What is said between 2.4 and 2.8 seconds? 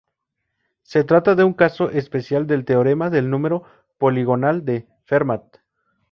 del